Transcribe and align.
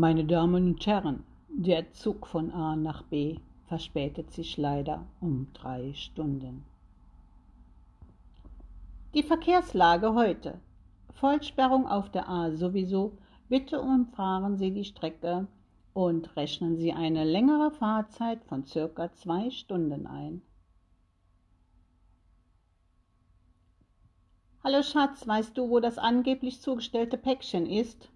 Meine 0.00 0.24
Damen 0.24 0.68
und 0.68 0.86
Herren, 0.86 1.24
der 1.48 1.90
Zug 1.90 2.28
von 2.28 2.52
A 2.52 2.76
nach 2.76 3.02
B 3.02 3.40
verspätet 3.66 4.30
sich 4.30 4.56
leider 4.56 5.04
um 5.20 5.48
drei 5.54 5.92
Stunden. 5.92 6.64
Die 9.12 9.24
Verkehrslage 9.24 10.14
heute. 10.14 10.60
Vollsperrung 11.10 11.88
auf 11.88 12.12
der 12.12 12.28
A 12.28 12.52
sowieso. 12.52 13.18
Bitte 13.48 13.80
umfahren 13.80 14.56
Sie 14.56 14.70
die 14.70 14.84
Strecke 14.84 15.48
und 15.94 16.36
rechnen 16.36 16.76
Sie 16.76 16.92
eine 16.92 17.24
längere 17.24 17.72
Fahrzeit 17.72 18.44
von 18.44 18.64
circa 18.66 19.12
zwei 19.14 19.50
Stunden 19.50 20.06
ein. 20.06 20.42
Hallo 24.62 24.84
Schatz, 24.84 25.26
weißt 25.26 25.58
du, 25.58 25.68
wo 25.68 25.80
das 25.80 25.98
angeblich 25.98 26.60
zugestellte 26.60 27.18
Päckchen 27.18 27.66
ist? 27.66 28.12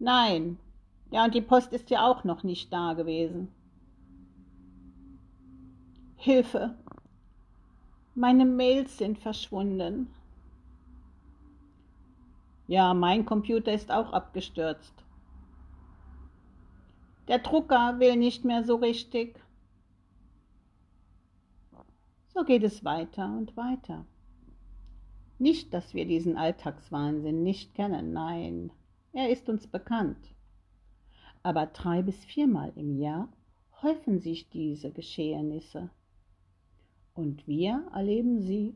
Nein. 0.00 0.58
Ja, 1.10 1.24
und 1.24 1.34
die 1.34 1.40
Post 1.40 1.72
ist 1.72 1.90
ja 1.90 2.06
auch 2.06 2.24
noch 2.24 2.42
nicht 2.42 2.72
da 2.72 2.94
gewesen. 2.94 3.48
Hilfe. 6.16 6.74
Meine 8.14 8.44
Mails 8.44 8.98
sind 8.98 9.18
verschwunden. 9.18 10.08
Ja, 12.66 12.94
mein 12.94 13.26
Computer 13.26 13.72
ist 13.72 13.90
auch 13.90 14.12
abgestürzt. 14.12 14.94
Der 17.28 17.38
Drucker 17.38 17.98
will 18.00 18.16
nicht 18.16 18.44
mehr 18.44 18.64
so 18.64 18.76
richtig. 18.76 19.38
So 22.28 22.44
geht 22.44 22.62
es 22.64 22.84
weiter 22.84 23.26
und 23.26 23.56
weiter. 23.56 24.06
Nicht, 25.38 25.74
dass 25.74 25.94
wir 25.94 26.06
diesen 26.06 26.36
Alltagswahnsinn 26.36 27.42
nicht 27.42 27.74
kennen, 27.74 28.12
nein, 28.12 28.72
er 29.12 29.30
ist 29.30 29.48
uns 29.48 29.66
bekannt. 29.66 30.33
Aber 31.44 31.66
drei 31.66 32.02
bis 32.02 32.24
viermal 32.24 32.72
im 32.74 32.96
Jahr 32.96 33.28
häufen 33.82 34.18
sich 34.18 34.48
diese 34.48 34.90
Geschehnisse. 34.90 35.90
Und 37.12 37.46
wir 37.46 37.86
erleben 37.94 38.40
sie 38.40 38.74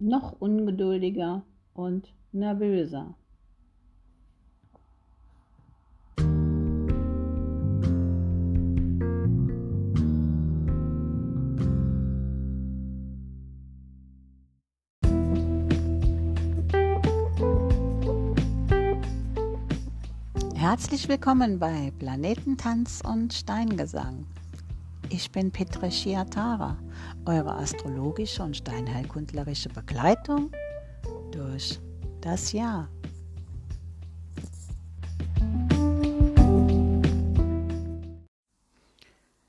noch 0.00 0.40
ungeduldiger 0.40 1.46
und 1.72 2.12
nervöser. 2.32 3.16
Herzlich 20.74 21.08
willkommen 21.08 21.60
bei 21.60 21.92
Planetentanz 22.00 23.00
und 23.04 23.32
Steingesang. 23.32 24.26
Ich 25.08 25.30
bin 25.30 25.52
Petra 25.52 25.88
Shiatara, 25.88 26.76
eure 27.26 27.54
astrologische 27.54 28.42
und 28.42 28.56
steinheilkundlerische 28.56 29.68
Begleitung 29.68 30.50
durch 31.30 31.78
das 32.20 32.50
Jahr. 32.50 32.88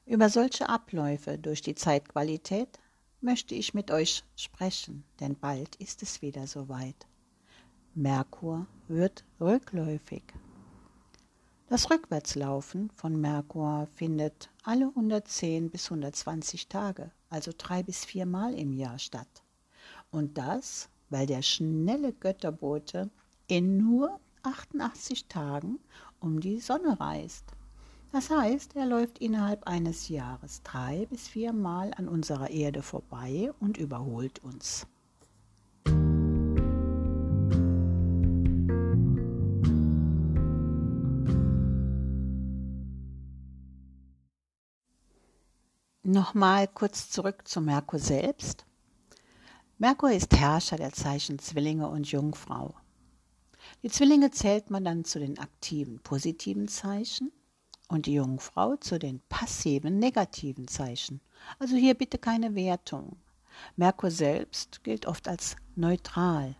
Über 0.06 0.30
solche 0.30 0.70
Abläufe 0.70 1.39
durch 1.39 1.64
die 1.64 1.73
Zeitqualität 1.73 2.80
möchte 3.22 3.56
ich 3.56 3.73
mit 3.73 3.89
euch 3.89 4.23
sprechen, 4.36 5.04
denn 5.20 5.36
bald 5.36 5.76
ist 5.78 6.04
es 6.04 6.22
wieder 6.22 6.45
soweit. 6.45 7.08
Merkur 7.95 8.67
wird 8.88 9.26
rückläufig. 9.39 10.22
Das 11.67 11.89
Rückwärtslaufen 11.89 12.92
von 12.92 13.20
Merkur 13.20 13.87
findet 13.95 14.52
alle 14.64 14.86
110 14.89 15.71
bis 15.71 15.86
120 15.86 16.67
Tage, 16.67 17.09
also 17.31 17.52
drei 17.58 17.81
bis 17.81 18.05
viermal 18.05 18.53
im 18.53 18.71
Jahr 18.71 18.99
statt. 18.99 19.43
Und 20.11 20.37
das, 20.37 20.89
weil 21.09 21.25
der 21.25 21.42
schnelle 21.42 22.14
Götterbote 22.14 23.09
in 23.48 23.77
nur 23.77 24.20
88 24.43 25.27
Tagen 25.27 25.80
um 26.20 26.39
die 26.39 26.59
Sonne 26.59 26.99
reist. 26.99 27.45
Das 28.11 28.30
heißt, 28.30 28.75
er 28.75 28.86
läuft 28.86 29.17
innerhalb 29.17 29.67
eines 29.67 30.08
Jahres 30.08 30.61
drei 30.61 31.08
bis 31.08 31.27
viermal 31.27 31.92
an 31.98 32.08
unserer 32.08 32.52
Erde 32.52 32.83
vorbei 32.83 33.52
und 33.59 33.77
überholt 33.77 34.37
uns. 34.43 34.86
Nochmal 46.08 46.67
kurz 46.67 47.10
zurück 47.10 47.48
zu 47.48 47.61
Merkur 47.61 47.98
selbst. 47.98 48.64
Merkur 49.80 50.11
ist 50.11 50.38
Herrscher 50.38 50.77
der 50.77 50.93
Zeichen 50.93 51.39
Zwillinge 51.39 51.88
und 51.88 52.11
Jungfrau. 52.11 52.76
Die 53.82 53.89
Zwillinge 53.89 54.30
zählt 54.30 54.70
man 54.70 54.86
dann 54.86 55.04
zu 55.04 55.17
den 55.17 55.39
aktiven 55.39 55.98
positiven 56.02 56.67
Zeichen 56.67 57.32
und 57.88 58.05
die 58.05 58.14
Jungfrau 58.14 58.76
zu 58.76 58.99
den 58.99 59.20
passiven 59.30 59.98
negativen 59.98 60.67
Zeichen. 60.67 61.21
Also 61.58 61.76
hier 61.76 61.95
bitte 61.95 62.20
keine 62.20 62.54
Wertung. 62.54 63.17
Merkur 63.76 64.11
selbst 64.11 64.83
gilt 64.83 65.08
oft 65.08 65.27
als 65.27 65.55
neutral. 65.76 66.55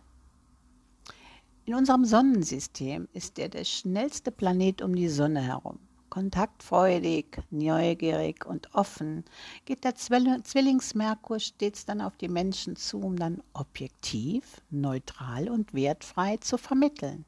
In 1.66 1.76
unserem 1.76 2.04
Sonnensystem 2.04 3.06
ist 3.12 3.38
er 3.38 3.48
der 3.48 3.62
schnellste 3.62 4.32
Planet 4.32 4.82
um 4.82 4.96
die 4.96 5.08
Sonne 5.08 5.40
herum 5.40 5.85
kontaktfreudig, 6.10 7.38
neugierig 7.50 8.46
und 8.46 8.74
offen, 8.74 9.24
geht 9.64 9.84
der 9.84 9.94
Zwillingsmerkur 9.94 11.40
stets 11.40 11.84
dann 11.84 12.00
auf 12.00 12.16
die 12.16 12.28
Menschen 12.28 12.76
zu, 12.76 13.00
um 13.00 13.16
dann 13.16 13.42
objektiv, 13.52 14.60
neutral 14.70 15.48
und 15.48 15.74
wertfrei 15.74 16.36
zu 16.38 16.58
vermitteln. 16.58 17.24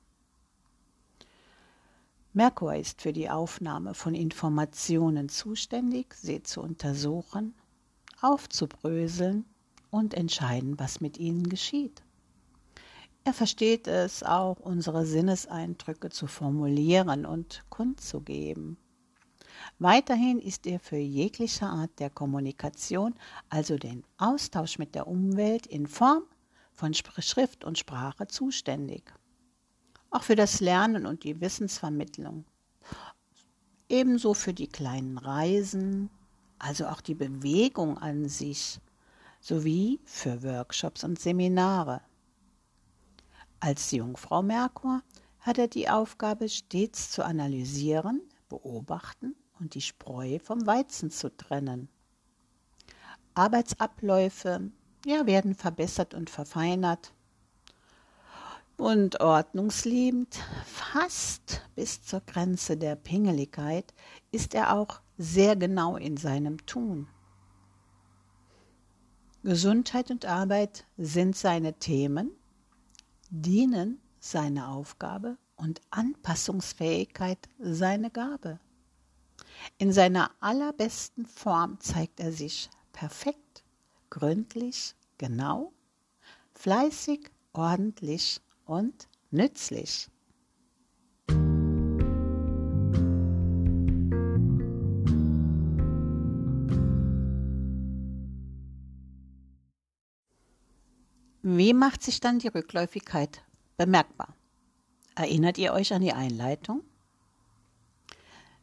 Merkur 2.33 2.75
ist 2.77 3.03
für 3.03 3.13
die 3.13 3.31
Aufnahme 3.31 3.95
von 3.95 4.15
Informationen 4.15 5.29
zuständig, 5.29 6.15
sie 6.15 6.43
zu 6.43 6.61
untersuchen, 6.61 7.55
aufzubröseln 8.21 9.45
und 9.91 10.15
entscheiden, 10.15 10.79
was 10.79 11.01
mit 11.01 11.19
ihnen 11.19 11.49
geschieht. 11.49 12.03
Er 13.29 13.35
versteht 13.35 13.87
es 13.87 14.23
auch, 14.23 14.59
unsere 14.59 15.05
Sinneseindrücke 15.05 16.09
zu 16.09 16.27
formulieren 16.27 17.27
und 17.27 17.63
kundzugeben. 17.69 18.79
Weiterhin 19.79 20.39
ist 20.39 20.67
er 20.67 20.81
für 20.81 20.97
jegliche 20.97 21.67
Art 21.67 21.91
der 21.99 22.09
Kommunikation, 22.09 23.13
also 23.51 23.77
den 23.77 24.03
Austausch 24.17 24.79
mit 24.79 24.95
der 24.95 25.07
Umwelt 25.07 25.67
in 25.67 25.87
Form 25.87 26.23
von 26.73 26.95
Schrift 26.95 27.65
und 27.65 27.77
Sprache 27.77 28.29
zuständig. 28.29 29.13
Auch 30.09 30.23
für 30.23 30.35
das 30.35 30.61
Lernen 30.61 31.05
und 31.05 31.23
die 31.23 31.39
Wissensvermittlung. 31.39 32.47
Ebenso 33.91 34.33
für 34.33 34.55
die 34.55 34.69
kleinen 34.69 35.19
Reisen, 35.19 36.09
also 36.59 36.87
auch 36.87 37.03
die 37.03 37.15
Bewegung 37.15 37.99
an 37.99 38.27
sich, 38.27 38.81
sowie 39.39 40.01
für 40.07 40.43
Workshops 40.43 41.05
und 41.05 41.19
Seminare. 41.19 42.01
Als 43.61 43.91
Jungfrau 43.91 44.43
Merkur 44.43 45.03
hat 45.41 45.59
er 45.59 45.67
die 45.67 45.89
Aufgabe, 45.89 46.49
stets 46.49 47.11
zu 47.11 47.25
analysieren, 47.25 48.23
beobachten 48.49 49.35
und 49.59 49.75
die 49.75 49.81
Spreu 49.81 50.39
vom 50.39 50.65
Weizen 50.67 51.11
zu 51.11 51.37
trennen. 51.37 51.89
Arbeitsabläufe 53.35 54.71
ja, 55.05 55.27
werden 55.27 55.55
verbessert 55.55 56.15
und 56.15 56.31
verfeinert. 56.31 57.13
Und 58.77 59.21
ordnungsliebend, 59.21 60.39
fast 60.65 61.63
bis 61.75 62.03
zur 62.03 62.21
Grenze 62.21 62.77
der 62.77 62.95
Pingeligkeit, 62.95 63.93
ist 64.31 64.55
er 64.55 64.73
auch 64.73 65.01
sehr 65.17 65.57
genau 65.57 65.97
in 65.97 66.17
seinem 66.17 66.65
Tun. 66.65 67.09
Gesundheit 69.43 70.13
und 70.13 70.27
Arbeit 70.27 70.85
sind 70.97 71.37
seine 71.37 71.75
Themen 71.75 72.31
Dienen 73.31 74.01
seine 74.21 74.69
Aufgabe 74.69 75.37
und 75.57 75.81
Anpassungsfähigkeit 75.91 77.39
seine 77.59 78.11
Gabe. 78.11 78.59
In 79.77 79.93
seiner 79.93 80.31
allerbesten 80.41 81.27
Form 81.27 81.79
zeigt 81.81 82.21
er 82.21 82.33
sich 82.33 82.71
perfekt, 82.93 83.65
gründlich, 84.09 84.95
genau, 85.19 85.73
fleißig, 86.55 87.31
ordentlich 87.53 88.41
und 88.65 89.09
nützlich. 89.31 90.09
Wie 101.59 101.75
macht 101.75 102.05
sich 102.05 102.21
dann 102.21 102.39
die 102.39 102.47
Rückläufigkeit 102.47 103.43
bemerkbar? 103.77 104.33
Erinnert 105.17 105.59
ihr 105.59 105.73
euch 105.73 105.93
an 105.93 106.03
die 106.03 106.13
Einleitung? 106.13 106.85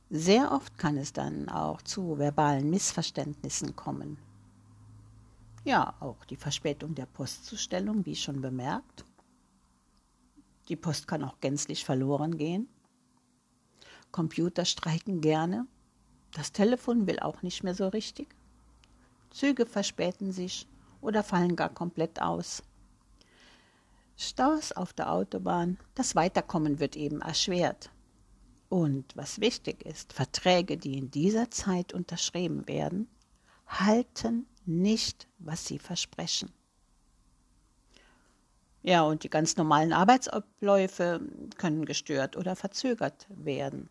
Sehr 0.09 0.53
oft 0.53 0.77
kann 0.77 0.95
es 0.95 1.11
dann 1.11 1.49
auch 1.49 1.81
zu 1.81 2.17
verbalen 2.17 2.69
Missverständnissen 2.69 3.75
kommen. 3.75 4.17
Ja, 5.65 5.93
auch 5.99 6.23
die 6.23 6.37
Verspätung 6.37 6.95
der 6.95 7.05
Postzustellung, 7.05 8.05
wie 8.05 8.15
schon 8.15 8.39
bemerkt. 8.39 9.03
Die 10.69 10.77
Post 10.77 11.05
kann 11.05 11.25
auch 11.25 11.41
gänzlich 11.41 11.83
verloren 11.83 12.37
gehen. 12.37 12.69
Computer 14.13 14.63
streiken 14.63 15.19
gerne. 15.19 15.67
Das 16.31 16.53
Telefon 16.53 17.07
will 17.07 17.19
auch 17.19 17.41
nicht 17.41 17.61
mehr 17.61 17.75
so 17.75 17.89
richtig. 17.89 18.33
Züge 19.31 19.65
verspäten 19.65 20.31
sich 20.31 20.65
oder 21.01 21.23
fallen 21.23 21.57
gar 21.57 21.73
komplett 21.73 22.21
aus. 22.21 22.63
Staus 24.17 24.71
auf 24.71 24.93
der 24.93 25.11
Autobahn, 25.11 25.77
das 25.93 26.15
Weiterkommen 26.15 26.79
wird 26.79 26.95
eben 26.95 27.21
erschwert. 27.21 27.91
Und 28.69 29.15
was 29.15 29.41
wichtig 29.41 29.85
ist, 29.85 30.13
Verträge, 30.13 30.77
die 30.77 30.97
in 30.97 31.11
dieser 31.11 31.51
Zeit 31.51 31.93
unterschrieben 31.93 32.67
werden, 32.67 33.07
halten 33.67 34.47
nicht, 34.65 35.27
was 35.39 35.65
sie 35.65 35.79
versprechen. 35.79 36.51
Ja, 38.81 39.01
und 39.03 39.23
die 39.23 39.29
ganz 39.29 39.57
normalen 39.57 39.93
Arbeitsabläufe 39.93 41.19
können 41.57 41.85
gestört 41.85 42.37
oder 42.37 42.55
verzögert 42.55 43.27
werden. 43.29 43.89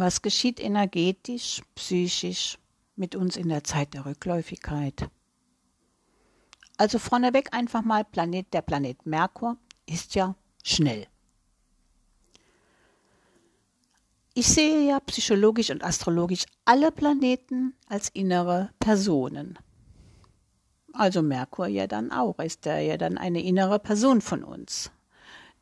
Was 0.00 0.22
geschieht 0.22 0.60
energetisch, 0.60 1.60
psychisch 1.74 2.56
mit 2.96 3.14
uns 3.14 3.36
in 3.36 3.50
der 3.50 3.64
Zeit 3.64 3.92
der 3.92 4.06
Rückläufigkeit? 4.06 5.10
Also 6.78 6.98
vorneweg 6.98 7.52
einfach 7.52 7.82
mal 7.82 8.06
Planet, 8.06 8.46
der 8.54 8.62
Planet 8.62 9.04
Merkur 9.04 9.58
ist 9.84 10.14
ja 10.14 10.36
schnell. 10.64 11.06
Ich 14.32 14.48
sehe 14.48 14.88
ja 14.88 15.00
psychologisch 15.00 15.68
und 15.68 15.84
astrologisch 15.84 16.46
alle 16.64 16.92
Planeten 16.92 17.74
als 17.86 18.08
innere 18.08 18.70
Personen. 18.78 19.58
Also 20.94 21.20
Merkur 21.20 21.66
ja 21.66 21.86
dann 21.86 22.10
auch, 22.10 22.38
ist 22.38 22.64
er 22.64 22.80
ja 22.80 22.96
dann 22.96 23.18
eine 23.18 23.42
innere 23.42 23.78
Person 23.78 24.22
von 24.22 24.44
uns. 24.44 24.90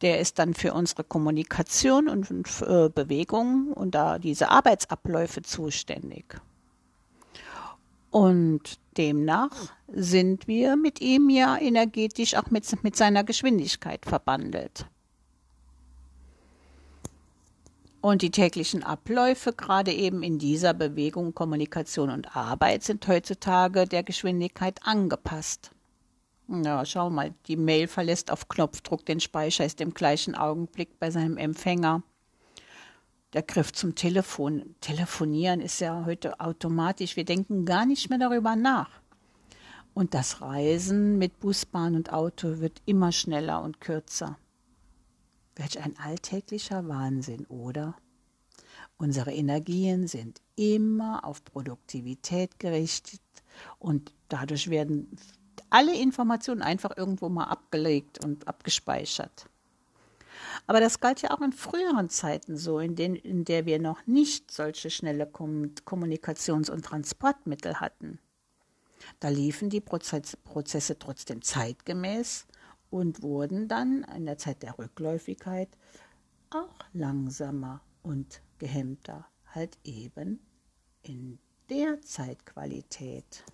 Der 0.02 0.20
ist 0.20 0.38
dann 0.38 0.54
für 0.54 0.74
unsere 0.74 1.02
Kommunikation 1.04 2.08
und 2.08 2.30
äh, 2.30 2.88
Bewegung 2.88 3.72
und 3.72 3.94
da 3.94 4.18
diese 4.18 4.48
Arbeitsabläufe 4.48 5.42
zuständig. 5.42 6.40
Und 8.10 8.78
demnach 8.96 9.50
sind 9.88 10.46
wir 10.48 10.76
mit 10.76 11.00
ihm 11.00 11.28
ja 11.28 11.58
energetisch 11.58 12.34
auch 12.34 12.50
mit, 12.50 12.82
mit 12.82 12.96
seiner 12.96 13.24
Geschwindigkeit 13.24 14.06
verbandelt. 14.06 14.86
Und 18.00 18.22
die 18.22 18.30
täglichen 18.30 18.84
Abläufe, 18.84 19.52
gerade 19.52 19.92
eben 19.92 20.22
in 20.22 20.38
dieser 20.38 20.72
Bewegung, 20.72 21.34
Kommunikation 21.34 22.10
und 22.10 22.36
Arbeit, 22.36 22.84
sind 22.84 23.06
heutzutage 23.08 23.86
der 23.86 24.04
Geschwindigkeit 24.04 24.80
angepasst. 24.84 25.72
Ja, 26.50 26.86
schau 26.86 27.10
mal, 27.10 27.34
die 27.46 27.56
Mail 27.56 27.88
verlässt 27.88 28.30
auf 28.30 28.48
Knopfdruck 28.48 29.04
den 29.04 29.20
Speicher, 29.20 29.66
ist 29.66 29.82
im 29.82 29.92
gleichen 29.92 30.34
Augenblick 30.34 30.98
bei 30.98 31.10
seinem 31.10 31.36
Empfänger 31.36 32.02
der 33.34 33.42
Griff 33.42 33.72
zum 33.72 33.94
Telefon. 33.94 34.74
Telefonieren 34.80 35.60
ist 35.60 35.80
ja 35.80 36.06
heute 36.06 36.40
automatisch. 36.40 37.16
Wir 37.16 37.26
denken 37.26 37.66
gar 37.66 37.84
nicht 37.84 38.08
mehr 38.08 38.18
darüber 38.18 38.56
nach. 38.56 38.88
Und 39.92 40.14
das 40.14 40.40
Reisen 40.40 41.18
mit 41.18 41.38
Bus, 41.38 41.66
Bahn 41.66 41.94
und 41.94 42.12
Auto 42.14 42.60
wird 42.60 42.80
immer 42.86 43.12
schneller 43.12 43.62
und 43.62 43.80
kürzer. 43.80 44.38
Welch 45.54 45.78
ein 45.82 45.98
alltäglicher 45.98 46.88
Wahnsinn, 46.88 47.44
oder? 47.46 47.94
Unsere 48.96 49.32
Energien 49.32 50.06
sind 50.06 50.40
immer 50.56 51.24
auf 51.24 51.44
Produktivität 51.44 52.58
gerichtet 52.58 53.20
und 53.78 54.14
dadurch 54.28 54.70
werden 54.70 55.10
alle 55.70 55.94
Informationen 55.94 56.62
einfach 56.62 56.96
irgendwo 56.96 57.28
mal 57.28 57.44
abgelegt 57.44 58.24
und 58.24 58.48
abgespeichert. 58.48 59.48
Aber 60.66 60.80
das 60.80 61.00
galt 61.00 61.22
ja 61.22 61.30
auch 61.30 61.40
in 61.40 61.52
früheren 61.52 62.08
Zeiten 62.08 62.56
so, 62.56 62.78
in, 62.78 62.94
denen, 62.94 63.16
in 63.16 63.44
der 63.44 63.66
wir 63.66 63.78
noch 63.78 64.06
nicht 64.06 64.50
solche 64.50 64.90
schnelle 64.90 65.24
Kommunikations- 65.24 66.70
und 66.70 66.84
Transportmittel 66.84 67.80
hatten. 67.80 68.18
Da 69.20 69.28
liefen 69.28 69.70
die 69.70 69.80
Prozesse, 69.80 70.36
Prozesse 70.38 70.98
trotzdem 70.98 71.42
zeitgemäß 71.42 72.46
und 72.90 73.22
wurden 73.22 73.68
dann 73.68 74.04
in 74.16 74.26
der 74.26 74.38
Zeit 74.38 74.62
der 74.62 74.78
Rückläufigkeit 74.78 75.68
auch 76.50 76.78
langsamer 76.92 77.80
und 78.02 78.40
gehemmter, 78.58 79.26
halt 79.54 79.78
eben 79.84 80.40
in 81.02 81.38
der 81.70 82.00
Zeitqualität. 82.00 83.44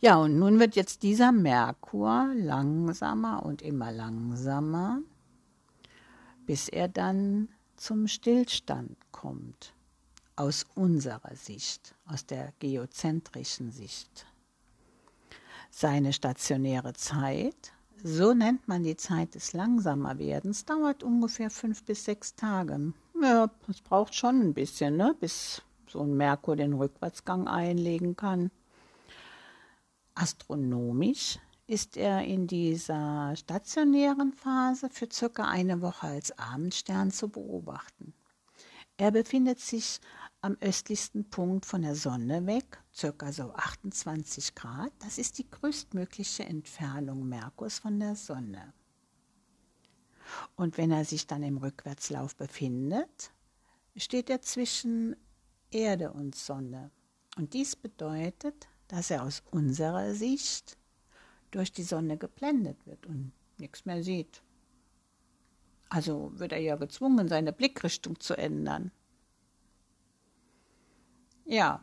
Ja, 0.00 0.16
und 0.16 0.38
nun 0.38 0.58
wird 0.58 0.76
jetzt 0.76 1.02
dieser 1.02 1.32
Merkur 1.32 2.32
langsamer 2.34 3.44
und 3.44 3.62
immer 3.62 3.92
langsamer 3.92 5.00
bis 6.48 6.70
er 6.70 6.88
dann 6.88 7.50
zum 7.76 8.08
Stillstand 8.08 8.96
kommt, 9.12 9.74
aus 10.34 10.64
unserer 10.74 11.36
Sicht, 11.36 11.94
aus 12.06 12.24
der 12.24 12.54
geozentrischen 12.58 13.70
Sicht. 13.70 14.24
Seine 15.70 16.14
stationäre 16.14 16.94
Zeit, 16.94 17.74
so 18.02 18.32
nennt 18.32 18.66
man 18.66 18.82
die 18.82 18.96
Zeit 18.96 19.34
des 19.34 19.52
Langsamerwerdens, 19.52 20.64
dauert 20.64 21.02
ungefähr 21.02 21.50
fünf 21.50 21.84
bis 21.84 22.06
sechs 22.06 22.34
Tage. 22.34 22.94
Ja, 23.22 23.50
es 23.68 23.82
braucht 23.82 24.14
schon 24.14 24.40
ein 24.40 24.54
bisschen, 24.54 24.96
ne, 24.96 25.14
bis 25.20 25.60
so 25.86 26.00
ein 26.00 26.16
Merkur 26.16 26.56
den 26.56 26.72
Rückwärtsgang 26.72 27.46
einlegen 27.46 28.16
kann. 28.16 28.50
Astronomisch 30.18 31.38
ist 31.68 31.96
er 31.96 32.24
in 32.24 32.48
dieser 32.48 33.36
stationären 33.36 34.32
Phase 34.32 34.90
für 34.90 35.06
circa 35.12 35.44
eine 35.44 35.80
Woche 35.80 36.08
als 36.08 36.36
Abendstern 36.36 37.12
zu 37.12 37.28
beobachten. 37.28 38.14
Er 38.96 39.12
befindet 39.12 39.60
sich 39.60 40.00
am 40.40 40.56
östlichsten 40.60 41.30
Punkt 41.30 41.66
von 41.66 41.82
der 41.82 41.94
Sonne 41.94 42.44
weg, 42.46 42.82
circa 42.92 43.30
so 43.30 43.52
28 43.54 44.56
Grad. 44.56 44.90
Das 44.98 45.18
ist 45.18 45.38
die 45.38 45.48
größtmögliche 45.48 46.44
Entfernung 46.44 47.28
Merkurs 47.28 47.78
von 47.78 48.00
der 48.00 48.16
Sonne. 48.16 48.74
Und 50.56 50.78
wenn 50.78 50.90
er 50.90 51.04
sich 51.04 51.28
dann 51.28 51.44
im 51.44 51.58
Rückwärtslauf 51.58 52.34
befindet, 52.34 53.30
steht 53.94 54.30
er 54.30 54.42
zwischen 54.42 55.14
Erde 55.70 56.12
und 56.12 56.34
Sonne. 56.34 56.90
Und 57.36 57.54
dies 57.54 57.76
bedeutet, 57.76 58.66
dass 58.88 59.10
er 59.10 59.22
aus 59.22 59.42
unserer 59.50 60.14
Sicht 60.14 60.78
durch 61.50 61.72
die 61.72 61.82
Sonne 61.82 62.16
geblendet 62.16 62.86
wird 62.86 63.06
und 63.06 63.32
nichts 63.58 63.84
mehr 63.84 64.02
sieht. 64.02 64.42
Also 65.88 66.32
wird 66.38 66.52
er 66.52 66.60
ja 66.60 66.76
gezwungen, 66.76 67.28
seine 67.28 67.52
Blickrichtung 67.52 68.18
zu 68.20 68.36
ändern. 68.36 68.92
Ja, 71.44 71.82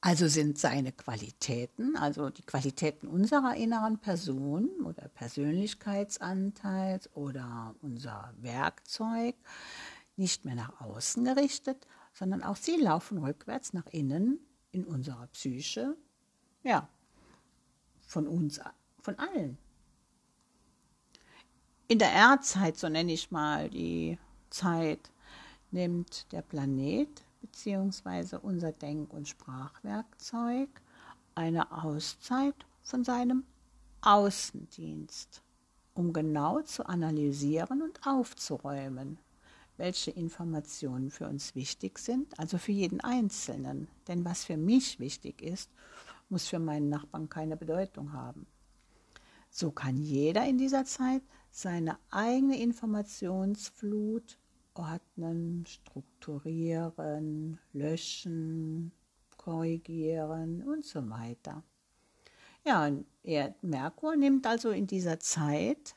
also 0.00 0.28
sind 0.28 0.58
seine 0.58 0.92
Qualitäten, 0.92 1.96
also 1.96 2.28
die 2.28 2.42
Qualitäten 2.42 3.08
unserer 3.08 3.56
inneren 3.56 3.98
Person 3.98 4.68
oder 4.84 5.08
Persönlichkeitsanteils 5.08 7.08
oder 7.14 7.74
unser 7.80 8.34
Werkzeug 8.36 9.34
nicht 10.16 10.44
mehr 10.44 10.56
nach 10.56 10.82
außen 10.82 11.24
gerichtet, 11.24 11.86
sondern 12.12 12.42
auch 12.42 12.56
sie 12.56 12.76
laufen 12.76 13.16
rückwärts 13.16 13.72
nach 13.72 13.86
innen 13.92 14.43
in 14.74 14.84
unserer 14.84 15.26
Psyche. 15.28 15.96
Ja, 16.62 16.88
von 18.06 18.26
uns, 18.26 18.60
von 19.00 19.18
allen. 19.18 19.56
In 21.86 21.98
der 21.98 22.10
Erdzeit, 22.10 22.76
so 22.76 22.88
nenne 22.88 23.12
ich 23.12 23.30
mal 23.30 23.70
die 23.70 24.18
Zeit, 24.50 25.10
nimmt 25.70 26.30
der 26.32 26.42
Planet 26.42 27.24
bzw. 27.40 28.36
unser 28.42 28.72
Denk- 28.72 29.12
und 29.12 29.28
Sprachwerkzeug 29.28 30.68
eine 31.34 31.70
Auszeit 31.70 32.54
von 32.82 33.04
seinem 33.04 33.44
Außendienst, 34.00 35.42
um 35.94 36.12
genau 36.12 36.60
zu 36.62 36.86
analysieren 36.86 37.82
und 37.82 38.06
aufzuräumen, 38.06 39.18
welche 39.76 40.10
Informationen 40.10 41.10
für 41.10 41.26
uns 41.26 41.54
wichtig 41.54 41.98
sind, 41.98 42.38
also 42.38 42.58
für 42.58 42.72
jeden 42.72 43.00
Einzelnen. 43.00 43.88
Denn 44.08 44.24
was 44.24 44.44
für 44.44 44.56
mich 44.56 45.00
wichtig 45.00 45.42
ist, 45.42 45.70
muss 46.28 46.48
für 46.48 46.58
meinen 46.58 46.88
Nachbarn 46.88 47.28
keine 47.28 47.56
Bedeutung 47.56 48.12
haben. 48.12 48.46
So 49.50 49.70
kann 49.70 49.96
jeder 49.96 50.46
in 50.46 50.58
dieser 50.58 50.84
Zeit 50.84 51.22
seine 51.50 51.98
eigene 52.10 52.60
Informationsflut 52.60 54.38
ordnen, 54.74 55.64
strukturieren, 55.66 57.58
löschen, 57.72 58.90
korrigieren 59.36 60.62
und 60.62 60.84
so 60.84 61.08
weiter. 61.08 61.62
Ja, 62.64 62.86
und 62.86 63.06
er, 63.22 63.54
Merkur 63.62 64.16
nimmt 64.16 64.46
also 64.46 64.70
in 64.70 64.86
dieser 64.86 65.20
Zeit, 65.20 65.94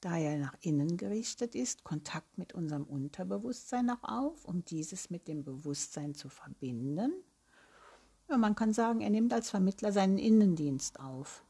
da 0.00 0.16
er 0.16 0.38
nach 0.38 0.56
innen 0.60 0.96
gerichtet 0.96 1.54
ist, 1.54 1.84
Kontakt 1.84 2.38
mit 2.38 2.54
unserem 2.54 2.84
Unterbewusstsein 2.84 3.90
auch 3.90 4.02
auf, 4.02 4.44
um 4.44 4.64
dieses 4.64 5.10
mit 5.10 5.28
dem 5.28 5.44
Bewusstsein 5.44 6.14
zu 6.14 6.28
verbinden. 6.28 7.12
Ja, 8.28 8.38
man 8.38 8.54
kann 8.54 8.72
sagen, 8.72 9.00
er 9.00 9.10
nimmt 9.10 9.32
als 9.32 9.50
Vermittler 9.50 9.92
seinen 9.92 10.18
Innendienst 10.18 11.00
auf. 11.00 11.44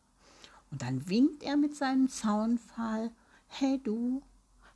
Und 0.70 0.82
dann 0.82 1.08
winkt 1.08 1.42
er 1.42 1.56
mit 1.56 1.76
seinem 1.76 2.08
Zaunpfahl, 2.08 3.10
hey 3.46 3.80
du, 3.82 4.22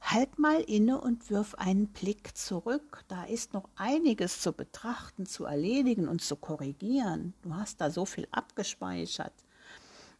halt 0.00 0.38
mal 0.38 0.60
inne 0.60 1.00
und 1.00 1.30
wirf 1.30 1.54
einen 1.54 1.88
Blick 1.88 2.36
zurück. 2.36 3.04
Da 3.08 3.24
ist 3.24 3.54
noch 3.54 3.68
einiges 3.74 4.40
zu 4.40 4.52
betrachten, 4.52 5.26
zu 5.26 5.44
erledigen 5.44 6.08
und 6.08 6.20
zu 6.20 6.36
korrigieren. 6.36 7.34
Du 7.42 7.54
hast 7.54 7.80
da 7.80 7.90
so 7.90 8.04
viel 8.04 8.28
abgespeichert. 8.30 9.32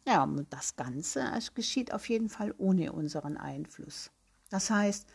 Ja, 0.06 0.22
und 0.24 0.52
das 0.52 0.76
Ganze 0.76 1.24
geschieht 1.54 1.92
auf 1.92 2.08
jeden 2.08 2.28
Fall 2.28 2.54
ohne 2.58 2.92
unseren 2.92 3.36
Einfluss. 3.36 4.10
Das 4.50 4.70
heißt, 4.70 5.06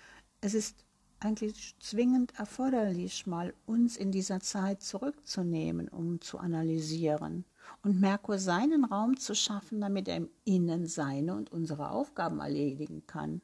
es 0.41 0.53
ist 0.53 0.83
eigentlich 1.19 1.75
zwingend 1.79 2.37
erforderlich, 2.39 3.27
mal 3.27 3.53
uns 3.65 3.97
in 3.97 4.11
dieser 4.11 4.39
Zeit 4.39 4.81
zurückzunehmen, 4.81 5.89
um 5.89 6.21
zu 6.21 6.39
analysieren 6.39 7.45
und 7.83 7.99
Merkur 7.99 8.39
seinen 8.39 8.85
Raum 8.85 9.17
zu 9.17 9.35
schaffen, 9.35 9.81
damit 9.81 10.07
er 10.07 10.17
im 10.17 10.29
Innen 10.45 10.87
seine 10.87 11.35
und 11.35 11.51
unsere 11.51 11.91
Aufgaben 11.91 12.39
erledigen 12.39 13.05
kann. 13.05 13.41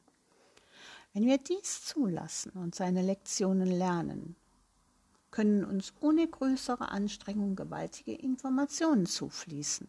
Wenn 1.12 1.26
wir 1.26 1.38
dies 1.38 1.84
zulassen 1.84 2.52
und 2.52 2.74
seine 2.74 3.02
Lektionen 3.02 3.68
lernen, 3.68 4.36
können 5.30 5.64
uns 5.64 5.92
ohne 6.00 6.26
größere 6.26 6.90
Anstrengung 6.90 7.56
gewaltige 7.56 8.14
Informationen 8.14 9.06
zufließen. 9.06 9.88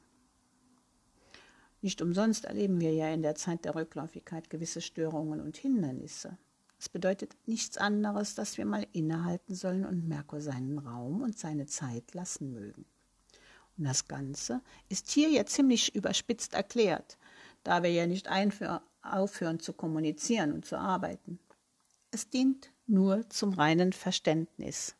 Nicht 1.81 2.01
umsonst 2.01 2.45
erleben 2.45 2.81
wir 2.81 2.93
ja 2.93 3.13
in 3.13 3.21
der 3.21 3.35
Zeit 3.35 3.65
der 3.65 3.75
Rückläufigkeit 3.75 4.49
gewisse 4.49 4.81
Störungen 4.81 5.39
und 5.39 5.57
Hindernisse. 5.57 6.37
Es 6.79 6.89
bedeutet 6.89 7.35
nichts 7.45 7.77
anderes, 7.77 8.35
dass 8.35 8.57
wir 8.57 8.65
mal 8.65 8.85
innehalten 8.93 9.55
sollen 9.55 9.85
und 9.85 10.07
Merkur 10.07 10.41
seinen 10.41 10.77
Raum 10.77 11.21
und 11.21 11.37
seine 11.37 11.65
Zeit 11.65 12.13
lassen 12.13 12.53
mögen. 12.53 12.85
Und 13.77 13.83
das 13.83 14.07
Ganze 14.07 14.61
ist 14.89 15.09
hier 15.09 15.29
ja 15.29 15.45
ziemlich 15.45 15.95
überspitzt 15.95 16.53
erklärt, 16.53 17.17
da 17.63 17.83
wir 17.83 17.91
ja 17.91 18.07
nicht 18.07 18.27
aufhören 19.01 19.59
zu 19.59 19.73
kommunizieren 19.73 20.51
und 20.51 20.65
zu 20.65 20.77
arbeiten. 20.77 21.39
Es 22.11 22.29
dient 22.29 22.71
nur 22.85 23.29
zum 23.29 23.53
reinen 23.53 23.93
Verständnis. 23.93 24.95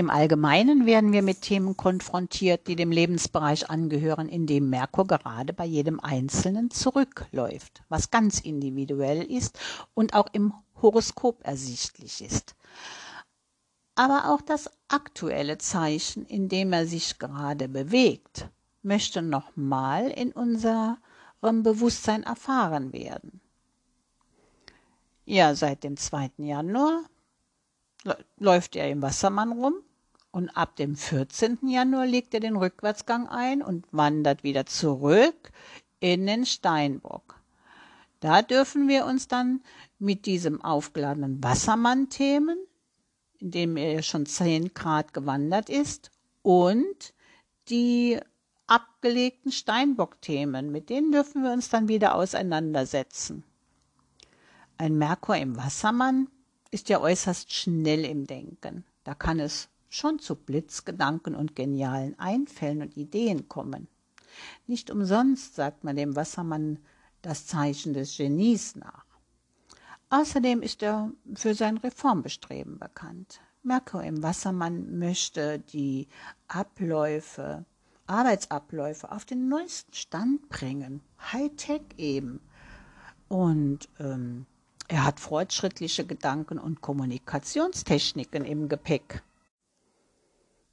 Im 0.00 0.08
Allgemeinen 0.08 0.86
werden 0.86 1.12
wir 1.12 1.20
mit 1.20 1.42
Themen 1.42 1.76
konfrontiert, 1.76 2.68
die 2.68 2.74
dem 2.74 2.90
Lebensbereich 2.90 3.68
angehören, 3.68 4.30
in 4.30 4.46
dem 4.46 4.70
Merkur 4.70 5.06
gerade 5.06 5.52
bei 5.52 5.66
jedem 5.66 6.00
Einzelnen 6.00 6.70
zurückläuft, 6.70 7.82
was 7.90 8.10
ganz 8.10 8.40
individuell 8.40 9.22
ist 9.22 9.58
und 9.92 10.14
auch 10.14 10.28
im 10.32 10.54
Horoskop 10.80 11.44
ersichtlich 11.44 12.24
ist. 12.24 12.54
Aber 13.94 14.30
auch 14.30 14.40
das 14.40 14.70
aktuelle 14.88 15.58
Zeichen, 15.58 16.24
in 16.24 16.48
dem 16.48 16.72
er 16.72 16.86
sich 16.86 17.18
gerade 17.18 17.68
bewegt, 17.68 18.48
möchte 18.80 19.20
nochmal 19.20 20.08
in 20.08 20.32
unserem 20.32 20.96
Bewusstsein 21.42 22.22
erfahren 22.22 22.94
werden. 22.94 23.42
Ja, 25.26 25.54
seit 25.54 25.84
dem 25.84 25.98
2. 25.98 26.30
Januar 26.38 27.02
läuft 28.38 28.76
er 28.76 28.88
im 28.88 29.02
Wassermann 29.02 29.52
rum 29.52 29.74
und 30.32 30.50
ab 30.50 30.76
dem 30.76 30.96
14. 30.96 31.58
Januar 31.68 32.06
legt 32.06 32.34
er 32.34 32.40
den 32.40 32.56
Rückwärtsgang 32.56 33.26
ein 33.28 33.62
und 33.62 33.86
wandert 33.92 34.44
wieder 34.44 34.66
zurück 34.66 35.50
in 35.98 36.26
den 36.26 36.46
Steinbock. 36.46 37.40
Da 38.20 38.42
dürfen 38.42 38.88
wir 38.88 39.06
uns 39.06 39.28
dann 39.28 39.62
mit 39.98 40.26
diesem 40.26 40.62
aufgeladenen 40.62 41.42
Wassermann-Themen, 41.42 42.58
in 43.38 43.50
dem 43.50 43.76
er 43.76 44.02
schon 44.02 44.26
10 44.26 44.74
Grad 44.74 45.14
gewandert 45.14 45.70
ist, 45.70 46.10
und 46.42 47.14
die 47.68 48.18
abgelegten 48.66 49.52
Steinbock-Themen, 49.52 50.70
mit 50.70 50.90
denen 50.90 51.12
dürfen 51.12 51.42
wir 51.42 51.52
uns 51.52 51.70
dann 51.70 51.88
wieder 51.88 52.14
auseinandersetzen. 52.14 53.42
Ein 54.78 54.96
Merkur 54.96 55.36
im 55.36 55.56
Wassermann 55.56 56.28
ist 56.70 56.88
ja 56.88 57.00
äußerst 57.00 57.52
schnell 57.52 58.04
im 58.04 58.26
Denken. 58.26 58.84
Da 59.04 59.14
kann 59.14 59.40
es 59.40 59.68
schon 59.90 60.20
zu 60.20 60.36
Blitzgedanken 60.36 61.34
und 61.34 61.54
genialen 61.54 62.18
Einfällen 62.18 62.80
und 62.80 62.96
Ideen 62.96 63.48
kommen. 63.48 63.88
Nicht 64.66 64.90
umsonst 64.90 65.56
sagt 65.56 65.84
man 65.84 65.96
dem 65.96 66.16
Wassermann 66.16 66.78
das 67.20 67.46
Zeichen 67.46 67.92
des 67.92 68.16
Genies 68.16 68.76
nach. 68.76 69.04
Außerdem 70.08 70.62
ist 70.62 70.82
er 70.82 71.12
für 71.34 71.54
sein 71.54 71.76
Reformbestreben 71.76 72.78
bekannt. 72.78 73.40
Merkur 73.62 74.02
im 74.02 74.22
Wassermann 74.22 74.98
möchte 74.98 75.58
die 75.58 76.08
Abläufe, 76.48 77.64
Arbeitsabläufe 78.06 79.12
auf 79.12 79.24
den 79.24 79.48
neuesten 79.48 79.92
Stand 79.92 80.48
bringen. 80.48 81.02
Hightech 81.32 81.82
eben. 81.96 82.40
Und 83.28 83.88
ähm, 83.98 84.46
er 84.88 85.04
hat 85.04 85.20
fortschrittliche 85.20 86.04
Gedanken 86.04 86.58
und 86.58 86.80
Kommunikationstechniken 86.80 88.44
im 88.44 88.68
Gepäck 88.68 89.22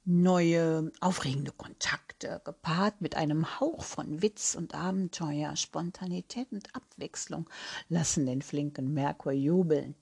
neue, 0.08 0.90
aufregende 1.00 1.52
Kontakte, 1.52 2.40
gepaart 2.44 3.02
mit 3.02 3.14
einem 3.14 3.60
Hauch 3.60 3.84
von 3.84 4.22
Witz 4.22 4.54
und 4.54 4.74
Abenteuer, 4.74 5.54
Spontanität 5.54 6.50
und 6.50 6.74
Abwechslung, 6.74 7.48
lassen 7.90 8.24
den 8.24 8.40
flinken 8.40 8.94
Merkur 8.94 9.32
jubeln. 9.32 9.94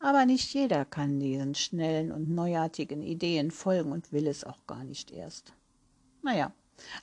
Aber 0.00 0.26
nicht 0.26 0.52
jeder 0.52 0.84
kann 0.84 1.20
diesen 1.20 1.54
schnellen 1.54 2.10
und 2.10 2.28
neuartigen 2.28 3.04
Ideen 3.04 3.52
folgen 3.52 3.92
und 3.92 4.10
will 4.10 4.26
es 4.26 4.42
auch 4.42 4.66
gar 4.66 4.82
nicht 4.82 5.12
erst. 5.12 5.52
Naja, 6.22 6.52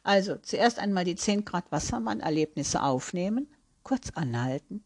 also 0.03 0.35
zuerst 0.35 0.79
einmal 0.79 1.05
die 1.05 1.15
10 1.15 1.45
Grad 1.45 1.71
Wassermann-Erlebnisse 1.71 2.83
aufnehmen, 2.83 3.47
kurz 3.83 4.09
anhalten, 4.11 4.83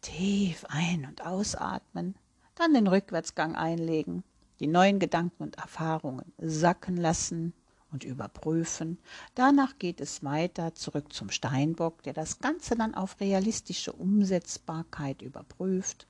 tief 0.00 0.64
ein- 0.68 1.06
und 1.06 1.26
ausatmen, 1.26 2.14
dann 2.54 2.72
den 2.72 2.86
Rückwärtsgang 2.86 3.56
einlegen, 3.56 4.22
die 4.64 4.70
neuen 4.70 4.98
Gedanken 4.98 5.42
und 5.42 5.58
Erfahrungen 5.58 6.32
sacken 6.38 6.96
lassen 6.96 7.52
und 7.92 8.02
überprüfen. 8.02 8.98
Danach 9.34 9.78
geht 9.78 10.00
es 10.00 10.24
weiter 10.24 10.74
zurück 10.74 11.12
zum 11.12 11.28
Steinbock, 11.28 12.02
der 12.04 12.14
das 12.14 12.38
Ganze 12.38 12.74
dann 12.74 12.94
auf 12.94 13.20
realistische 13.20 13.92
Umsetzbarkeit 13.92 15.20
überprüft, 15.20 16.06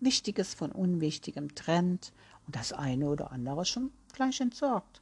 Wichtiges 0.00 0.54
von 0.54 0.72
Unwichtigem 0.72 1.54
trennt 1.54 2.12
und 2.48 2.56
das 2.56 2.72
eine 2.72 3.06
oder 3.06 3.30
andere 3.30 3.64
schon 3.64 3.92
gleich 4.12 4.40
entsorgt. 4.40 5.00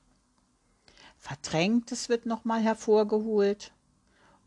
Verdrängtes 1.17 2.11
wird 2.11 2.27
nochmal 2.27 2.61
hervorgeholt, 2.61 3.73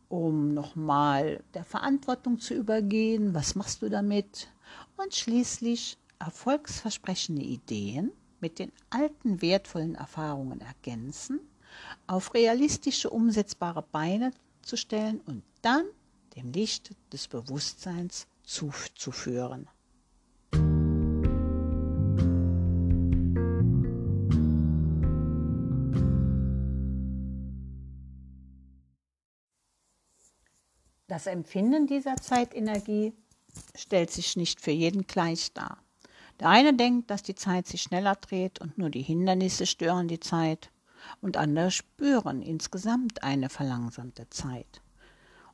um 0.08 0.54
nochmal 0.54 1.44
der 1.56 1.64
Verantwortung 1.64 2.38
zu 2.38 2.54
übergehen. 2.54 3.34
Was 3.34 3.56
machst 3.56 3.82
du 3.82 3.90
damit? 3.90 4.50
Und 4.98 5.16
schließlich 5.16 5.98
erfolgsversprechende 6.20 7.42
Ideen 7.42 8.12
mit 8.39 8.60
den 8.60 8.72
alten 8.89 9.42
wertvollen 9.42 9.96
Erfahrungen 9.96 10.62
ergänzen, 10.62 11.39
auf 12.08 12.34
realistische 12.34 13.10
umsetzbare 13.10 13.82
Beine 13.82 14.32
zu 14.62 14.77
stellen 14.77 15.22
und 15.25 15.44
dann 15.62 15.86
dem 16.36 16.51
Licht 16.51 16.92
des 17.12 17.27
Bewusstseins 17.27 18.27
zuzuführen. 18.44 19.68
Das 31.08 31.27
Empfinden 31.27 31.86
dieser 31.86 32.15
Zeitenergie 32.15 33.13
stellt 33.75 34.12
sich 34.12 34.36
nicht 34.36 34.60
für 34.60 34.72
jeden 34.72 35.06
gleich 35.06 35.54
dar. 35.54 35.85
Der 36.39 36.50
eine 36.50 36.74
denkt, 36.74 37.10
dass 37.10 37.24
die 37.24 37.36
Zeit 37.36 37.68
sich 37.68 37.82
schneller 37.82 38.15
dreht 38.15 38.60
und 38.60 38.77
nur 38.77 38.89
die 38.89 39.01
Hindernisse 39.01 39.65
stören 39.65 40.08
die 40.08 40.20
Zeit, 40.20 40.70
und 41.22 41.38
andere 41.38 41.72
spüren 41.72 42.42
insgesamt 42.42 43.24
eine 43.24 43.50
verlangsamte 43.50 44.30
Zeit. 44.30 44.82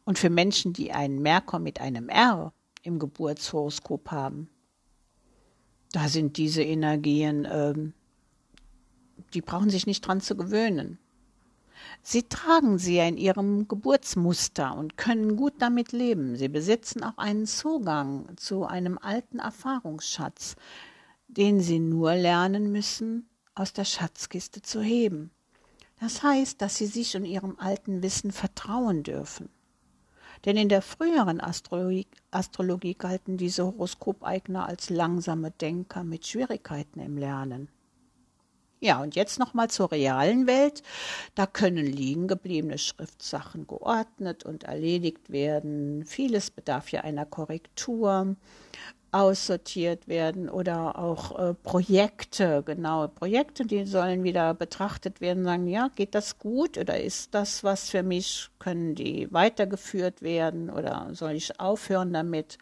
Und 0.03 0.19
für 0.19 0.29
Menschen, 0.29 0.73
die 0.73 0.91
einen 0.91 1.21
Merkur 1.21 1.59
mit 1.59 1.79
einem 1.79 2.09
R 2.09 2.53
im 2.83 2.99
Geburtshoroskop 2.99 4.11
haben, 4.11 4.49
da 5.91 6.07
sind 6.07 6.37
diese 6.37 6.63
Energien, 6.63 7.47
ähm, 7.49 7.93
die 9.33 9.41
brauchen 9.41 9.69
sich 9.69 9.85
nicht 9.85 10.01
dran 10.01 10.21
zu 10.21 10.35
gewöhnen. 10.35 10.97
Sie 12.03 12.23
tragen 12.23 12.77
sie 12.77 12.97
in 12.97 13.17
ihrem 13.17 13.67
Geburtsmuster 13.67 14.75
und 14.75 14.97
können 14.97 15.35
gut 15.35 15.53
damit 15.59 15.91
leben. 15.91 16.35
Sie 16.35 16.47
besitzen 16.47 17.03
auch 17.03 17.17
einen 17.17 17.45
Zugang 17.45 18.35
zu 18.37 18.65
einem 18.65 18.97
alten 18.97 19.39
Erfahrungsschatz, 19.39 20.55
den 21.27 21.61
sie 21.61 21.79
nur 21.79 22.15
lernen 22.15 22.71
müssen, 22.71 23.29
aus 23.55 23.73
der 23.73 23.85
Schatzkiste 23.85 24.61
zu 24.61 24.81
heben. 24.81 25.31
Das 25.99 26.23
heißt, 26.23 26.61
dass 26.61 26.77
sie 26.77 26.87
sich 26.87 27.15
und 27.15 27.25
ihrem 27.25 27.59
alten 27.59 28.01
Wissen 28.01 28.31
vertrauen 28.31 29.03
dürfen. 29.03 29.49
Denn 30.45 30.57
in 30.57 30.69
der 30.69 30.81
früheren 30.81 31.39
Astrologie, 31.39 32.07
Astrologie 32.31 32.95
galten 32.95 33.37
diese 33.37 33.65
Horoskopeigner 33.65 34.65
als 34.65 34.89
langsame 34.89 35.51
Denker 35.51 36.03
mit 36.03 36.25
Schwierigkeiten 36.25 36.99
im 36.99 37.17
Lernen. 37.17 37.69
Ja, 38.83 38.99
und 38.99 39.15
jetzt 39.15 39.37
nochmal 39.37 39.69
zur 39.69 39.91
realen 39.91 40.47
Welt. 40.47 40.81
Da 41.35 41.45
können 41.45 41.85
liegen 41.85 42.27
gebliebene 42.27 42.79
Schriftsachen 42.79 43.67
geordnet 43.67 44.43
und 44.43 44.63
erledigt 44.63 45.29
werden. 45.29 46.03
Vieles 46.03 46.49
bedarf 46.49 46.91
ja 46.91 47.01
einer 47.01 47.27
Korrektur 47.27 48.35
aussortiert 49.11 50.07
werden 50.07 50.49
oder 50.49 50.97
auch 50.97 51.37
äh, 51.37 51.53
Projekte, 51.53 52.63
genau, 52.65 53.07
Projekte, 53.07 53.65
die 53.65 53.85
sollen 53.85 54.23
wieder 54.23 54.53
betrachtet 54.55 55.21
werden, 55.21 55.43
sagen, 55.43 55.67
ja, 55.67 55.89
geht 55.95 56.15
das 56.15 56.39
gut 56.39 56.77
oder 56.77 56.99
ist 56.99 57.35
das 57.35 57.63
was 57.63 57.89
für 57.89 58.03
mich, 58.03 58.49
können 58.57 58.95
die 58.95 59.27
weitergeführt 59.31 60.21
werden 60.21 60.69
oder 60.69 61.09
soll 61.11 61.33
ich 61.33 61.59
aufhören 61.59 62.13
damit? 62.13 62.57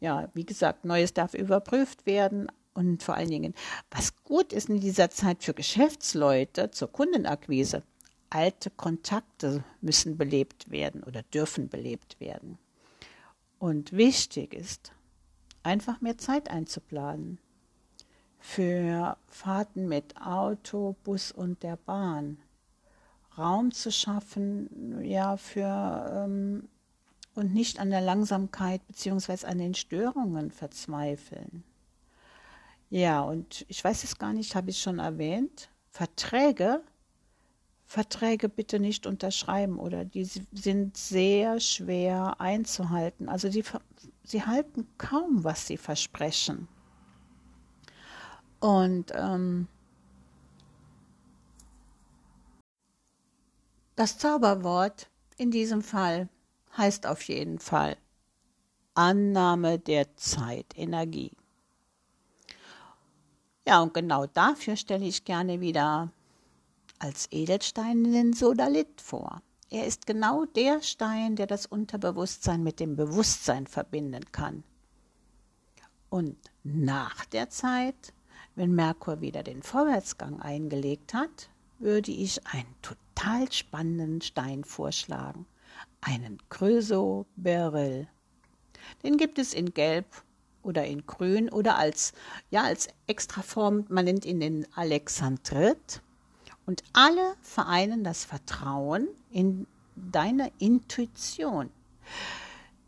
Ja, 0.00 0.28
wie 0.34 0.44
gesagt, 0.44 0.84
Neues 0.84 1.14
darf 1.14 1.32
überprüft 1.32 2.06
werden 2.06 2.48
und 2.74 3.02
vor 3.02 3.14
allen 3.14 3.30
Dingen, 3.30 3.54
was 3.90 4.14
gut 4.24 4.52
ist 4.52 4.68
in 4.68 4.80
dieser 4.80 5.10
Zeit 5.10 5.42
für 5.44 5.54
Geschäftsleute 5.54 6.70
zur 6.70 6.90
Kundenakquise, 6.90 7.82
alte 8.30 8.70
Kontakte 8.70 9.64
müssen 9.80 10.16
belebt 10.16 10.70
werden 10.70 11.02
oder 11.02 11.22
dürfen 11.22 11.68
belebt 11.68 12.18
werden. 12.20 12.58
Und 13.58 13.92
wichtig 13.92 14.54
ist, 14.54 14.92
einfach 15.62 16.00
mehr 16.00 16.18
Zeit 16.18 16.50
einzuplanen 16.50 17.38
für 18.38 19.16
Fahrten 19.28 19.86
mit 19.86 20.20
Auto, 20.20 20.96
Bus 21.04 21.30
und 21.30 21.62
der 21.62 21.76
Bahn. 21.76 22.38
Raum 23.38 23.70
zu 23.70 23.90
schaffen, 23.92 25.02
ja, 25.04 25.36
für 25.36 26.24
ähm, 26.26 26.68
und 27.34 27.54
nicht 27.54 27.78
an 27.78 27.90
der 27.90 28.00
Langsamkeit 28.00 28.86
bzw. 28.88 29.46
an 29.46 29.58
den 29.58 29.74
Störungen 29.74 30.50
verzweifeln. 30.50 31.64
Ja, 32.92 33.22
und 33.22 33.64
ich 33.68 33.82
weiß 33.82 34.04
es 34.04 34.18
gar 34.18 34.34
nicht, 34.34 34.54
habe 34.54 34.68
ich 34.68 34.78
schon 34.82 34.98
erwähnt, 34.98 35.70
Verträge, 35.88 36.82
Verträge 37.86 38.50
bitte 38.50 38.78
nicht 38.80 39.06
unterschreiben 39.06 39.78
oder 39.78 40.04
die 40.04 40.24
sind 40.24 40.94
sehr 40.98 41.58
schwer 41.58 42.38
einzuhalten. 42.38 43.30
Also 43.30 43.48
die 43.48 43.64
sie 44.24 44.42
halten 44.44 44.86
kaum, 44.98 45.42
was 45.42 45.66
sie 45.66 45.78
versprechen. 45.78 46.68
Und 48.60 49.10
ähm, 49.14 49.68
das 53.96 54.18
Zauberwort 54.18 55.08
in 55.38 55.50
diesem 55.50 55.80
Fall 55.80 56.28
heißt 56.76 57.06
auf 57.06 57.22
jeden 57.22 57.58
Fall 57.58 57.96
Annahme 58.92 59.78
der 59.78 60.14
Zeitenergie. 60.16 61.32
Ja, 63.66 63.80
und 63.80 63.94
genau 63.94 64.26
dafür 64.26 64.76
stelle 64.76 65.06
ich 65.06 65.24
gerne 65.24 65.60
wieder 65.60 66.12
als 66.98 67.28
Edelstein 67.30 68.04
den 68.04 68.32
Sodalit 68.32 69.00
vor. 69.00 69.40
Er 69.70 69.86
ist 69.86 70.06
genau 70.06 70.44
der 70.44 70.82
Stein, 70.82 71.36
der 71.36 71.46
das 71.46 71.66
Unterbewusstsein 71.66 72.62
mit 72.62 72.80
dem 72.80 72.96
Bewusstsein 72.96 73.66
verbinden 73.66 74.30
kann. 74.32 74.64
Und 76.10 76.36
nach 76.62 77.24
der 77.26 77.48
Zeit, 77.48 78.12
wenn 78.54 78.74
Merkur 78.74 79.20
wieder 79.20 79.42
den 79.42 79.62
Vorwärtsgang 79.62 80.40
eingelegt 80.40 81.14
hat, 81.14 81.48
würde 81.78 82.10
ich 82.10 82.46
einen 82.46 82.74
total 82.82 83.50
spannenden 83.50 84.20
Stein 84.20 84.62
vorschlagen. 84.64 85.46
Einen 86.00 86.38
Chrysoberyl. 86.50 88.08
Den 89.02 89.16
gibt 89.16 89.38
es 89.38 89.54
in 89.54 89.72
Gelb 89.72 90.06
oder 90.62 90.84
in 90.84 91.06
Grün 91.06 91.48
oder 91.48 91.76
als, 91.76 92.12
ja, 92.50 92.62
als 92.62 92.88
Extraform, 93.06 93.84
man 93.88 94.04
nennt 94.04 94.24
ihn 94.24 94.40
den 94.40 94.66
Alexandrit. 94.74 96.02
Und 96.66 96.82
alle 96.92 97.34
vereinen 97.42 98.04
das 98.04 98.24
Vertrauen 98.24 99.08
in 99.30 99.66
deine 99.96 100.52
Intuition. 100.58 101.70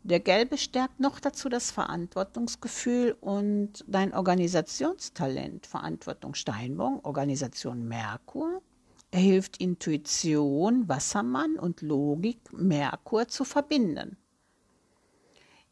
Der 0.03 0.19
Gelbe 0.19 0.57
stärkt 0.57 0.99
noch 0.99 1.19
dazu 1.19 1.49
das 1.49 1.71
Verantwortungsgefühl 1.71 3.17
und 3.21 3.83
dein 3.87 4.13
Organisationstalent. 4.13 5.65
Verantwortung 5.65 6.35
Steinbock, 6.35 7.05
Organisation 7.05 7.87
Merkur. 7.87 8.61
Er 9.09 9.19
hilft 9.19 9.57
Intuition, 9.57 10.87
Wassermann 10.87 11.57
und 11.57 11.81
Logik 11.81 12.37
Merkur 12.53 13.27
zu 13.27 13.45
verbinden. 13.45 14.17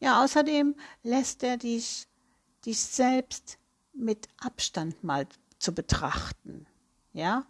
Ja, 0.00 0.22
außerdem 0.22 0.74
lässt 1.02 1.42
er 1.42 1.56
dich, 1.56 2.06
dich 2.66 2.80
selbst 2.80 3.58
mit 3.92 4.28
Abstand 4.38 5.02
mal 5.04 5.26
zu 5.58 5.72
betrachten. 5.72 6.66
Ja, 7.12 7.46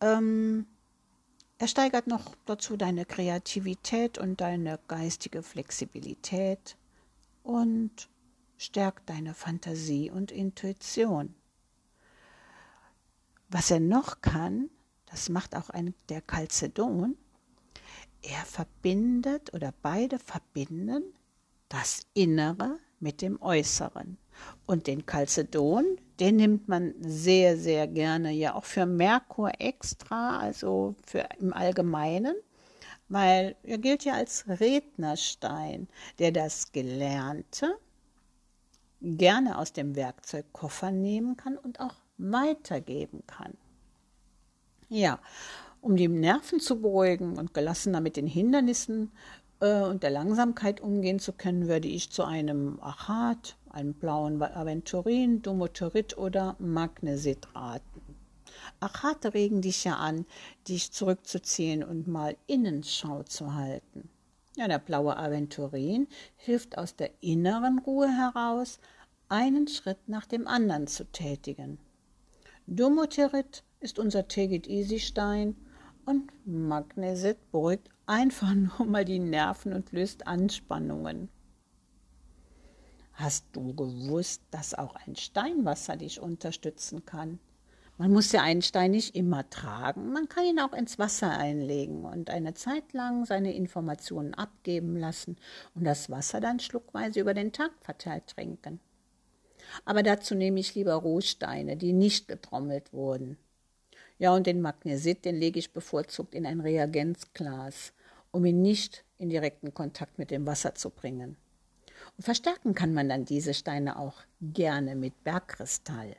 ähm, 0.00 0.66
er 1.58 1.68
steigert 1.68 2.06
noch 2.06 2.34
dazu 2.46 2.76
deine 2.76 3.04
Kreativität 3.04 4.16
und 4.16 4.40
deine 4.40 4.80
geistige 4.88 5.42
Flexibilität 5.42 6.76
und 7.42 8.08
stärkt 8.56 9.08
deine 9.10 9.34
Fantasie 9.34 10.10
und 10.10 10.32
Intuition. 10.32 11.34
Was 13.48 13.70
er 13.70 13.80
noch 13.80 14.22
kann, 14.22 14.70
das 15.06 15.28
macht 15.28 15.54
auch 15.54 15.70
ein, 15.70 15.94
der 16.08 16.22
Calcedon, 16.22 17.16
er 18.22 18.44
verbindet 18.44 19.52
oder 19.52 19.74
beide 19.82 20.18
verbinden 20.18 21.02
das 21.70 22.06
Innere 22.12 22.78
mit 22.98 23.22
dem 23.22 23.40
Äußeren. 23.40 24.18
Und 24.66 24.86
den 24.86 25.06
Calcedon, 25.06 25.96
den 26.18 26.36
nimmt 26.36 26.68
man 26.68 26.94
sehr, 27.00 27.56
sehr 27.56 27.86
gerne 27.86 28.30
ja 28.32 28.54
auch 28.54 28.64
für 28.64 28.84
Merkur 28.84 29.52
extra, 29.58 30.38
also 30.38 30.94
für 31.06 31.26
im 31.38 31.54
Allgemeinen, 31.54 32.34
weil 33.08 33.56
er 33.62 33.78
gilt 33.78 34.04
ja 34.04 34.14
als 34.14 34.44
Rednerstein, 34.48 35.88
der 36.18 36.32
das 36.32 36.72
Gelernte 36.72 37.78
gerne 39.00 39.58
aus 39.58 39.72
dem 39.72 39.96
Werkzeugkoffer 39.96 40.90
nehmen 40.90 41.36
kann 41.36 41.56
und 41.56 41.80
auch 41.80 41.94
weitergeben 42.18 43.22
kann. 43.26 43.56
Ja, 44.88 45.20
um 45.80 45.96
die 45.96 46.08
Nerven 46.08 46.60
zu 46.60 46.80
beruhigen 46.80 47.38
und 47.38 47.54
gelassener 47.54 48.00
mit 48.00 48.16
den 48.16 48.26
Hindernissen 48.26 49.12
und 49.60 50.02
der 50.02 50.10
Langsamkeit 50.10 50.80
umgehen 50.80 51.18
zu 51.18 51.32
können, 51.32 51.68
würde 51.68 51.88
ich 51.88 52.10
zu 52.10 52.24
einem 52.24 52.80
Achat, 52.80 53.56
einem 53.68 53.92
blauen 53.92 54.42
Aventurin, 54.42 55.42
Domoterit 55.42 56.16
oder 56.16 56.56
Magnesit 56.58 57.54
raten. 57.54 58.00
Achate 58.80 59.34
regen 59.34 59.60
dich 59.60 59.84
ja 59.84 59.96
an, 59.96 60.24
dich 60.66 60.92
zurückzuziehen 60.92 61.84
und 61.84 62.08
mal 62.08 62.36
Innenschau 62.46 63.22
zu 63.24 63.54
halten. 63.54 64.08
Ja, 64.56 64.66
der 64.66 64.78
blaue 64.78 65.16
Aventurin 65.16 66.08
hilft 66.36 66.78
aus 66.78 66.96
der 66.96 67.10
inneren 67.20 67.78
Ruhe 67.80 68.08
heraus, 68.08 68.78
einen 69.28 69.68
Schritt 69.68 70.08
nach 70.08 70.26
dem 70.26 70.48
anderen 70.48 70.86
zu 70.86 71.04
tätigen. 71.04 71.78
Domoterit 72.66 73.62
ist 73.80 73.98
unser 73.98 74.26
Tegit-Easy-Stein 74.26 75.54
und 76.06 76.30
Magnesit 76.46 77.38
beruhigt 77.52 77.90
einfach 78.10 78.54
nur 78.54 78.86
mal 78.86 79.04
die 79.04 79.18
Nerven 79.18 79.72
und 79.72 79.92
löst 79.92 80.26
Anspannungen. 80.26 81.28
Hast 83.14 83.44
du 83.52 83.74
gewusst, 83.74 84.42
dass 84.50 84.74
auch 84.74 84.94
ein 85.06 85.14
Steinwasser 85.14 85.96
dich 85.96 86.20
unterstützen 86.20 87.04
kann? 87.04 87.38
Man 87.98 88.12
muss 88.12 88.32
ja 88.32 88.42
einen 88.42 88.62
Stein 88.62 88.92
nicht 88.92 89.14
immer 89.14 89.48
tragen, 89.50 90.10
man 90.12 90.26
kann 90.26 90.46
ihn 90.46 90.58
auch 90.58 90.72
ins 90.72 90.98
Wasser 90.98 91.36
einlegen 91.36 92.06
und 92.06 92.30
eine 92.30 92.54
Zeit 92.54 92.94
lang 92.94 93.26
seine 93.26 93.54
Informationen 93.54 94.32
abgeben 94.32 94.96
lassen 94.96 95.36
und 95.74 95.84
das 95.84 96.08
Wasser 96.08 96.40
dann 96.40 96.60
schluckweise 96.60 97.20
über 97.20 97.34
den 97.34 97.52
Tag 97.52 97.72
verteilt 97.82 98.28
trinken. 98.28 98.80
Aber 99.84 100.02
dazu 100.02 100.34
nehme 100.34 100.60
ich 100.60 100.74
lieber 100.74 100.94
Rohsteine, 100.94 101.76
die 101.76 101.92
nicht 101.92 102.26
getrommelt 102.26 102.94
wurden. 102.94 103.36
Ja, 104.18 104.34
und 104.34 104.46
den 104.46 104.62
Magnesit, 104.62 105.26
den 105.26 105.36
lege 105.36 105.58
ich 105.58 105.74
bevorzugt 105.74 106.34
in 106.34 106.46
ein 106.46 106.60
Reagenzglas, 106.60 107.92
um 108.32 108.44
ihn 108.44 108.62
nicht 108.62 109.04
in 109.18 109.28
direkten 109.28 109.74
Kontakt 109.74 110.18
mit 110.18 110.30
dem 110.30 110.46
Wasser 110.46 110.74
zu 110.74 110.90
bringen. 110.90 111.36
Und 112.16 112.24
verstärken 112.24 112.74
kann 112.74 112.94
man 112.94 113.08
dann 113.08 113.24
diese 113.24 113.54
Steine 113.54 113.98
auch 113.98 114.22
gerne 114.40 114.96
mit 114.96 115.22
Bergkristall. 115.24 116.16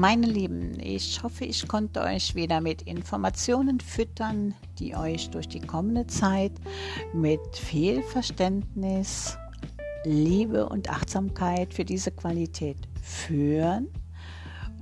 Meine 0.00 0.26
Lieben, 0.26 0.80
ich 0.80 1.22
hoffe, 1.22 1.44
ich 1.44 1.68
konnte 1.68 2.00
euch 2.00 2.34
wieder 2.34 2.62
mit 2.62 2.80
Informationen 2.80 3.80
füttern, 3.80 4.54
die 4.78 4.96
euch 4.96 5.28
durch 5.28 5.46
die 5.46 5.60
kommende 5.60 6.06
Zeit 6.06 6.52
mit 7.12 7.40
Fehlverständnis 7.54 9.36
Liebe 10.04 10.68
und 10.68 10.88
Achtsamkeit 10.88 11.74
für 11.74 11.84
diese 11.84 12.10
Qualität 12.10 12.76
führen. 13.02 13.88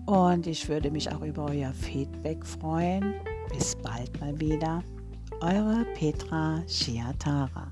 Und 0.06 0.46
ich 0.46 0.68
würde 0.68 0.90
mich 0.90 1.12
auch 1.12 1.22
über 1.22 1.46
euer 1.46 1.72
Feedback 1.72 2.46
freuen. 2.46 3.14
Bis 3.50 3.76
bald 3.76 4.20
mal 4.20 4.38
wieder. 4.40 4.82
Eure 5.40 5.84
Petra 5.94 6.62
Schiatara. 6.66 7.70